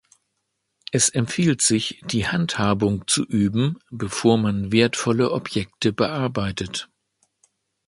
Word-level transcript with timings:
Es 0.91 1.09
empfiehlt 1.09 1.61
sich, 1.61 2.01
die 2.07 2.27
Handhabung 2.27 3.05
zu 3.07 3.23
üben, 3.23 3.77
bevor 3.91 4.39
man 4.39 4.71
wertvolle 4.71 5.29
Objekte 5.29 5.93
bearbeitet. 5.93 6.89